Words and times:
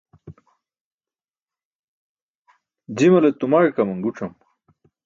Jimale 2.97 3.29
tumaẏ 3.39 3.65
kaman 3.75 3.99
guc̣am. 4.03 4.33